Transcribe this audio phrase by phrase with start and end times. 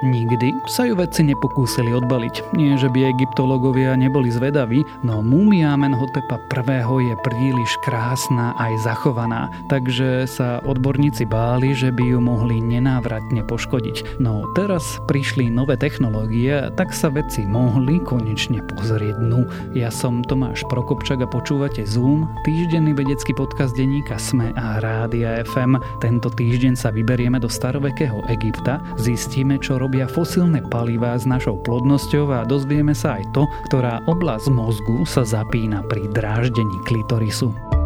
[0.00, 2.56] Nikdy sa ju vedci nepokúsili odbaliť.
[2.56, 9.52] Nie, že by egyptológovia neboli zvedaví, no múmia Amenhotepa I je príliš krásna aj zachovaná,
[9.68, 14.16] takže sa odborníci báli, že by ju mohli nenávratne poškodiť.
[14.24, 19.44] No teraz prišli nové technológie, tak sa vedci mohli konečne pozrieť dnu.
[19.76, 25.76] Ja som Tomáš Prokopčak a počúvate Zoom, týždenný vedecký podcast denníka SME a Rádia FM.
[26.00, 31.58] Tento týždeň sa vyberieme do starovekého Egypta, zistíme, čo robí robia fosílne palivá s našou
[31.66, 37.79] plodnosťou a dozvieme sa aj to, ktorá oblasť mozgu sa zapína pri dráždení klitorisu.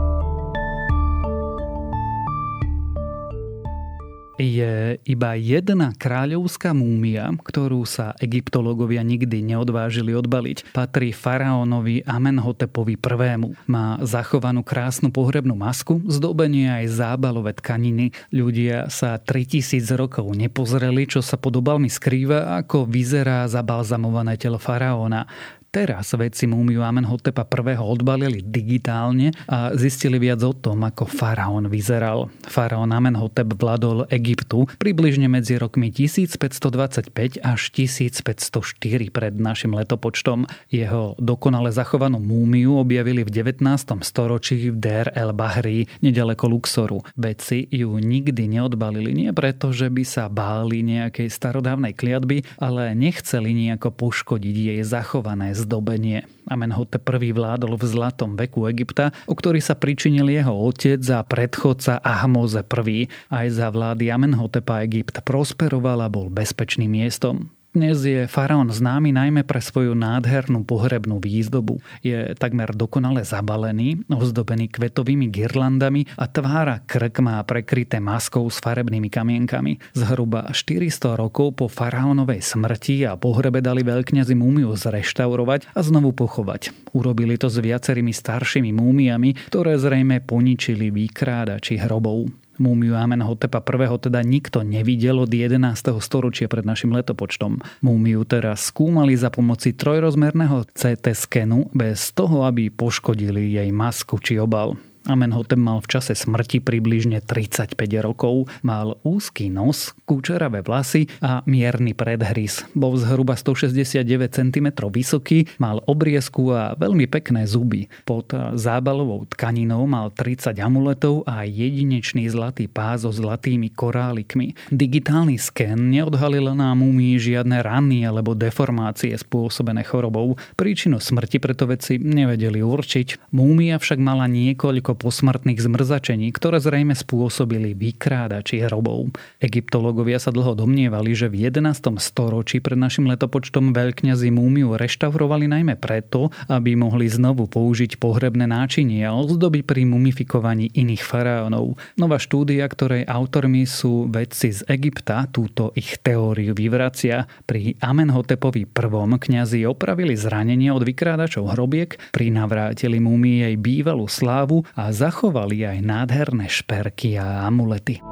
[4.39, 10.75] Je iba jedna kráľovská múmia, ktorú sa egyptológovia nikdy neodvážili odbaliť.
[10.75, 13.37] Patrí faraónovi Amenhotepovi I.
[13.71, 18.11] Má zachovanú krásnu pohrebnú masku, zdobenie aj zábalové tkaniny.
[18.35, 25.27] Ľudia sa 3000 rokov nepozreli, čo sa pod obalmi skrýva, ako vyzerá zabalzamované telo faraóna.
[25.75, 27.75] Teraz vedci múmiu Amenhotepa I.
[27.75, 32.31] odbalili digitálne a zistili viac o tom, ako faraón vyzeral.
[32.47, 37.11] Faraón Amenhotep vládol Egyptu približne medzi rokmi 1525
[37.43, 40.47] až 1504 pred našim letopočtom.
[40.71, 43.67] Jeho dokonale zachovanú múmiu objavili v 19.
[44.07, 47.03] storočí v Der el Bahri, nedaleko Luxoru.
[47.19, 53.51] Vedci ju nikdy neodbalili nie preto, že by sa báli nejakej starodávnej kliatby, ale nechceli
[53.51, 56.29] nejako poškodiť jej zachované zdobenie.
[56.45, 62.05] Amenhotep I vládol v zlatom veku Egypta, o ktorý sa pričinil jeho otec a predchodca
[62.05, 63.09] Ahmoze I.
[63.33, 67.49] Aj za vlády Amenhotepa Egypt prosperoval a bol bezpečným miestom.
[67.75, 71.83] Dnes je faraón známy najmä pre svoju nádhernú pohrebnú výzdobu.
[72.07, 79.11] Je takmer dokonale zabalený, ozdobený kvetovými girlandami a tvára krk má prekryté maskou s farebnými
[79.11, 79.83] kamienkami.
[79.91, 86.95] Zhruba 400 rokov po faraónovej smrti a pohrebe dali veľkňazi múmiu zreštaurovať a znovu pochovať.
[86.95, 92.44] Urobili to s viacerými staršími múmiami, ktoré zrejme poničili výkrádači hrobov.
[92.55, 93.99] Múmiu Amenhotepa I.
[93.99, 95.59] teda nikto nevidel od 11.
[95.99, 97.59] storočia pred našim letopočtom.
[97.83, 104.39] Múmiu teraz skúmali za pomoci trojrozmerného CT skenu bez toho, aby poškodili jej masku či
[104.39, 104.79] obal.
[105.05, 111.93] Amenhotep mal v čase smrti približne 35 rokov, mal úzky nos, kúčeravé vlasy a mierny
[111.93, 112.65] predhrys.
[112.73, 114.01] Bol zhruba 169
[114.33, 117.93] cm vysoký, mal obriezku a veľmi pekné zuby.
[118.09, 124.57] Pod zábalovou tkaninou mal 30 amuletov a jedinečný zlatý pás so zlatými korálikmi.
[124.73, 130.41] Digitálny sken neodhalil na múmii žiadne rany alebo deformácie spôsobené chorobou.
[130.57, 133.29] Príčinu smrti preto vedci nevedeli určiť.
[133.37, 139.15] Múmia však mala niekoľko posmrtných zmrzačení, ktoré zrejme spôsobili vykrádači hrobov.
[139.43, 141.99] Egyptológovia sa dlho domnievali, že v 11.
[142.01, 149.05] storočí pred našim letopočtom veľkňazi múmiu reštaurovali najmä preto, aby mohli znovu použiť pohrebné náčinie
[149.05, 151.77] a ozdoby pri mumifikovaní iných faraónov.
[151.99, 157.27] Nová štúdia, ktorej autormi sú vedci z Egypta, túto ich teóriu vyvracia.
[157.45, 164.84] Pri Amenhotepovi prvom kňazi opravili zranenie od vykrádačov hrobiek, prinavrátili múmii jej bývalú slávu a
[164.85, 168.05] a zachovali aj nádherné šperky a amulety.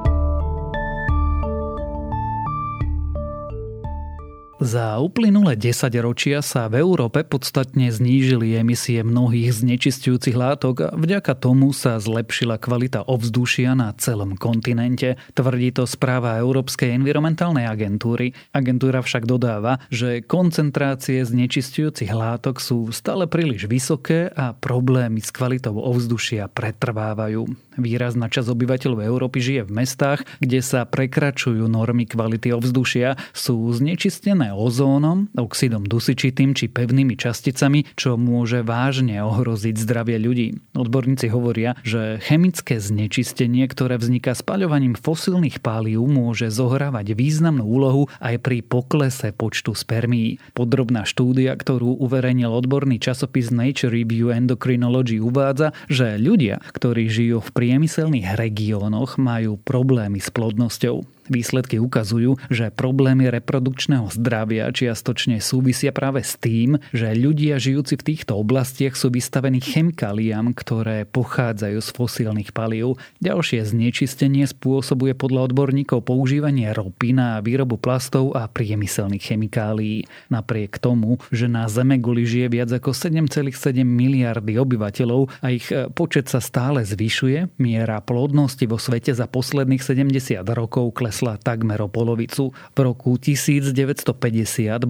[4.63, 11.35] Za uplynulé 10 ročia sa v Európe podstatne znížili emisie mnohých znečistujúcich látok a vďaka
[11.35, 15.19] tomu sa zlepšila kvalita ovzdušia na celom kontinente.
[15.35, 18.39] Tvrdí to správa Európskej environmentálnej agentúry.
[18.55, 25.75] Agentúra však dodáva, že koncentrácie znečistujúcich látok sú stále príliš vysoké a problémy s kvalitou
[25.75, 27.51] ovzdušia pretrvávajú.
[27.83, 34.52] Výrazná časť obyvateľov Európy žije v mestách, kde sa prekračujú normy kvality ovzdušia, sú znečistené
[34.55, 40.49] ozónom, oxidom dusičitým či pevnými časticami, čo môže vážne ohroziť zdravie ľudí.
[40.77, 48.39] Odborníci hovoria, že chemické znečistenie, ktoré vzniká spaľovaním fosílnych páliv, môže zohrávať významnú úlohu aj
[48.41, 50.39] pri poklese počtu spermií.
[50.53, 57.53] Podrobná štúdia, ktorú uverejnil odborný časopis Nature Review Endocrinology uvádza, že ľudia, ktorí žijú v
[57.53, 61.22] priemyselných regiónoch, majú problémy s plodnosťou.
[61.31, 68.07] Výsledky ukazujú, že problémy reprodukčného zdravia čiastočne súvisia práve s tým, že ľudia žijúci v
[68.11, 72.99] týchto oblastiach sú vystavení chemikáliám, ktoré pochádzajú z fosílnych palív.
[73.23, 80.11] Ďalšie znečistenie spôsobuje podľa odborníkov používanie ropy na výrobu plastov a priemyselných chemikálií.
[80.27, 83.55] Napriek tomu, že na Zemeguli žije viac ako 7,7
[83.87, 90.43] miliardy obyvateľov a ich počet sa stále zvyšuje, miera plodnosti vo svete za posledných 70
[90.51, 92.51] rokov klesla klesla takmer o polovicu.
[92.51, 94.11] V roku 1950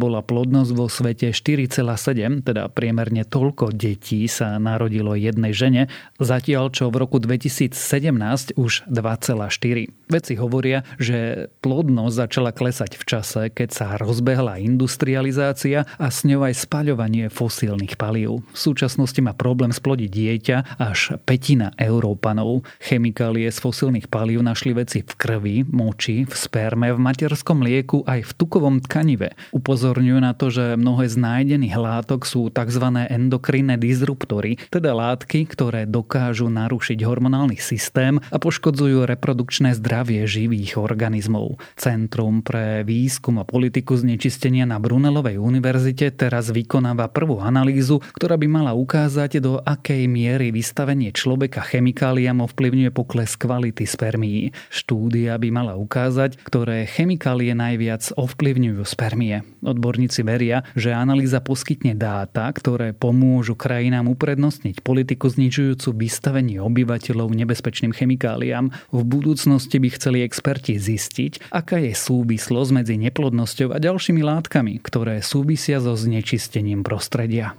[0.01, 6.89] bola plodnosť vo svete 4,7, teda priemerne toľko detí sa narodilo jednej žene, zatiaľ čo
[6.89, 9.93] v roku 2017 už 2,4.
[10.09, 16.49] Veci hovoria, že plodnosť začala klesať v čase, keď sa rozbehla industrializácia a s ňou
[16.49, 18.41] aj spaľovanie fosílnych palív.
[18.57, 22.65] V súčasnosti má problém splodiť dieťa až petina Európanov.
[22.81, 28.29] Chemikálie z fosílnych palív našli veci v krvi, moči, v sperme, v materskom lieku aj
[28.29, 29.33] v tukovom tkanive.
[29.57, 32.85] Upozorňujú na to, že mnohé z nájdených látok sú tzv.
[33.09, 41.57] endokrinné disruptory, teda látky, ktoré dokážu narušiť hormonálny systém a poškodzujú reprodukčné zdravie živých organizmov.
[41.79, 48.47] Centrum pre výskum a politiku znečistenia na Brunelovej univerzite teraz vykonáva prvú analýzu, ktorá by
[48.51, 54.51] mala ukázať, do akej miery vystavenie človeka chemikáliám ovplyvňuje pokles kvality spermií.
[54.69, 56.02] Štúdia by mala ukázať,
[56.43, 59.45] ktoré chemikálie najviac ovplyvňujú spermie.
[59.61, 67.93] Odborníci veria, že analýza poskytne dáta, ktoré pomôžu krajinám uprednostniť politiku znižujúcu vystavenie obyvateľov nebezpečným
[67.93, 68.73] chemikáliám.
[68.91, 75.21] V budúcnosti by chceli experti zistiť, aká je súvislosť medzi neplodnosťou a ďalšími látkami, ktoré
[75.21, 77.53] súvisia so znečistením prostredia.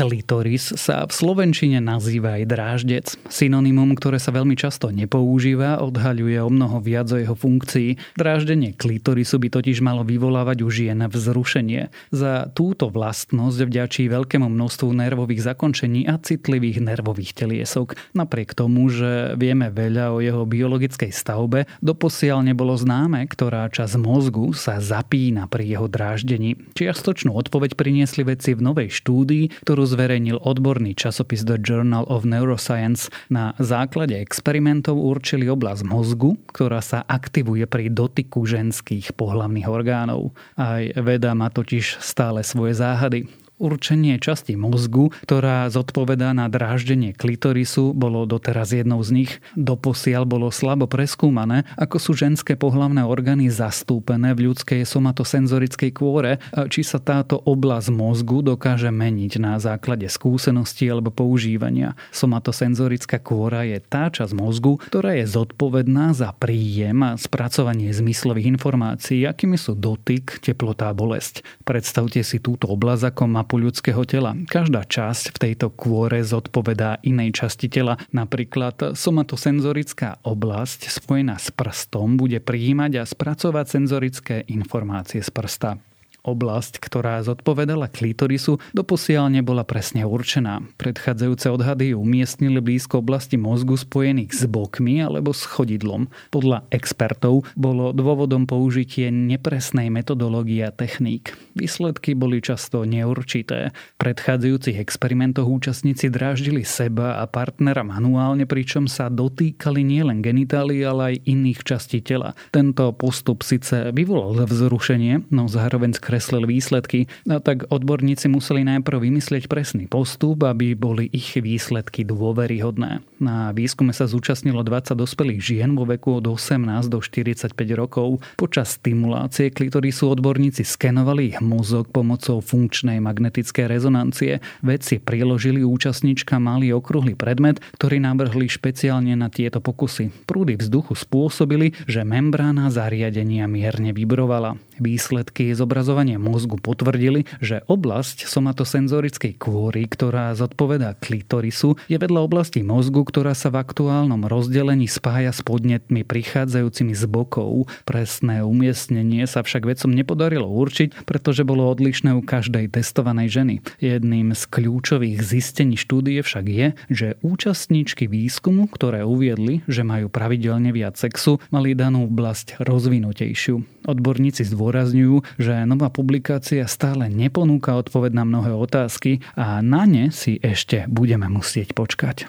[0.00, 3.06] Klitoris sa v slovenčine nazýva aj dráždec.
[3.28, 8.16] Synonymum, ktoré sa veľmi často nepoužíva, odhaľuje o mnoho viac o jeho funkcii.
[8.16, 11.92] Dráždenie klitorisu by totiž malo vyvolávať u žien vzrušenie.
[12.16, 17.92] Za túto vlastnosť vďačí veľkému množstvu nervových zakončení a citlivých nervových teliesok.
[18.16, 24.56] Napriek tomu, že vieme veľa o jeho biologickej stavbe, doposiaľ nebolo známe, ktorá časť mozgu
[24.56, 26.56] sa zapína pri jeho dráždení.
[26.72, 33.10] Čiastočnú odpoveď priniesli vedci v novej štúdii, ktorú zverejnil odborný časopis The Journal of Neuroscience.
[33.26, 40.30] Na základe experimentov určili oblasť mozgu, ktorá sa aktivuje pri dotyku ženských pohlavných orgánov.
[40.54, 43.26] Aj veda má totiž stále svoje záhady.
[43.60, 49.32] Určenie časti mozgu, ktorá zodpovedá na dráždenie klitorisu, bolo doteraz jednou z nich.
[49.52, 56.40] Doposiaľ bolo slabo preskúmané, ako sú ženské pohlavné orgány zastúpené v ľudskej somatosenzorickej kôre,
[56.72, 62.00] či sa táto oblasť mozgu dokáže meniť na základe skúsenosti alebo používania.
[62.16, 69.28] Somatosenzorická kôra je tá časť mozgu, ktorá je zodpovedná za príjem a spracovanie zmyslových informácií,
[69.28, 71.44] akými sú dotyk, teplota a bolesť.
[71.68, 74.38] Predstavte si túto oblasť ako map mapu ľudského tela.
[74.46, 77.98] Každá časť v tejto kôre zodpovedá inej časti tela.
[78.14, 85.82] Napríklad somatosenzorická oblasť spojená s prstom bude prijímať a spracovať senzorické informácie z prsta.
[86.20, 90.60] Oblasť, ktorá zodpovedala klitorisu, doposiaľ nebola presne určená.
[90.76, 96.12] Predchádzajúce odhady umiestnili blízko oblasti mozgu spojených s bokmi alebo s chodidlom.
[96.28, 101.32] Podľa expertov bolo dôvodom použitie nepresnej metodológie a techník.
[101.56, 103.72] Výsledky boli často neurčité.
[103.72, 111.16] V predchádzajúcich experimentoch účastníci dráždili seba a partnera manuálne, pričom sa dotýkali nielen genitálií, ale
[111.16, 112.36] aj iných častí tela.
[112.52, 119.46] Tento postup síce vyvolal vzrušenie, no zároveň skreslil výsledky, a tak odborníci museli najprv vymyslieť
[119.46, 123.06] presný postup, aby boli ich výsledky dôveryhodné.
[123.22, 128.18] Na výskume sa zúčastnilo 20 dospelých žien vo veku od 18 do 45 rokov.
[128.34, 134.42] Počas stimulácie klitorisu odborníci skenovali ich mozog pomocou funkčnej magnetickej rezonancie.
[134.66, 140.10] Vedci priložili účastníčka malý okrúhly predmet, ktorý navrhli špeciálne na tieto pokusy.
[140.26, 144.58] Prúdy vzduchu spôsobili, že membrána zariadenia mierne vibrovala.
[144.80, 145.52] Výsledky
[146.00, 153.36] zobrazovania mozgu potvrdili, že oblasť somatosenzorickej kôry, ktorá zodpovedá klitorisu, je vedľa oblasti mozgu, ktorá
[153.36, 157.68] sa v aktuálnom rozdelení spája s podnetmi prichádzajúcimi z bokov.
[157.84, 163.54] Presné umiestnenie sa však vedcom nepodarilo určiť, pretože bolo odlišné u každej testovanej ženy.
[163.84, 170.72] Jedným z kľúčových zistení štúdie však je, že účastníčky výskumu, ktoré uviedli, že majú pravidelne
[170.72, 173.79] viac sexu, mali danú oblasť rozvinutejšiu.
[173.88, 180.36] Odborníci zdôrazňujú, že nová publikácia stále neponúka odpoved na mnohé otázky a na ne si
[180.40, 182.28] ešte budeme musieť počkať.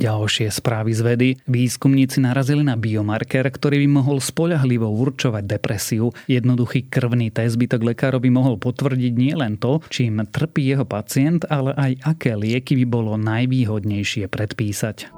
[0.00, 1.28] Ďalšie správy z vedy.
[1.44, 6.16] Výskumníci narazili na biomarker, ktorý by mohol spoľahlivo určovať depresiu.
[6.24, 11.76] Jednoduchý krvný test by tak lekárovi mohol potvrdiť nielen to, čím trpí jeho pacient, ale
[11.76, 15.12] aj aké lieky by bolo najvýhodnejšie predpísať.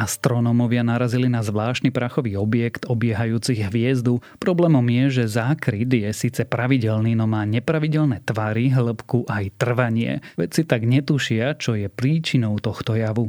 [0.00, 4.24] Astronómovia narazili na zvláštny prachový objekt obiehajúcich hviezdu.
[4.40, 10.24] Problémom je, že zákryt je síce pravidelný, no má nepravidelné tvary, hĺbku aj trvanie.
[10.40, 13.28] Vedci tak netušia, čo je príčinou tohto javu.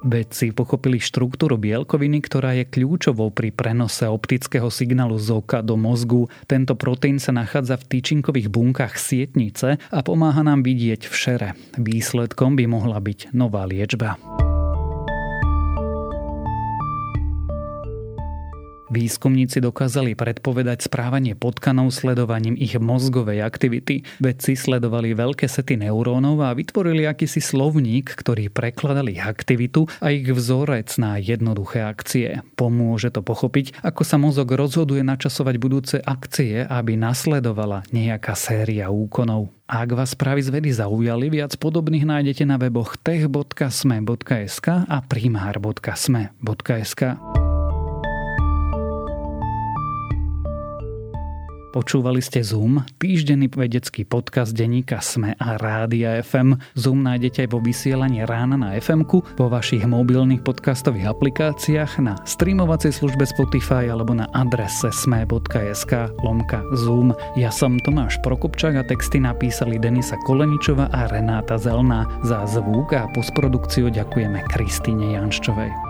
[0.00, 6.32] Vedci pochopili štruktúru bielkoviny, ktorá je kľúčovou pri prenose optického signálu z oka do mozgu.
[6.48, 11.48] Tento proteín sa nachádza v tyčinkových bunkách sietnice a pomáha nám vidieť všere.
[11.76, 14.16] Výsledkom by mohla byť nová liečba.
[18.90, 24.02] Výskumníci dokázali predpovedať správanie potkanov sledovaním ich mozgovej aktivity.
[24.18, 30.26] Vedci sledovali veľké sety neurónov a vytvorili akýsi slovník, ktorý prekladal ich aktivitu a ich
[30.26, 32.42] vzorec na jednoduché akcie.
[32.58, 39.54] Pomôže to pochopiť, ako sa mozog rozhoduje načasovať budúce akcie, aby nasledovala nejaká séria úkonov.
[39.70, 47.02] Ak vás správy z vedy zaujali, viac podobných nájdete na weboch tech.sme.sk a primár.sme.sk.
[51.70, 56.58] Počúvali ste Zoom, týždenný vedecký podcast denníka Sme a Rádia FM.
[56.74, 59.06] Zoom nájdete aj vo vysielaní rána na fm
[59.38, 67.14] vo vašich mobilných podcastových aplikáciách, na streamovacej službe Spotify alebo na adrese sme.sk lomka Zoom.
[67.38, 72.02] Ja som Tomáš Prokopčák a texty napísali Denisa Koleničova a Renáta Zelná.
[72.26, 75.89] Za zvuk a postprodukciu ďakujeme Kristýne Janščovej.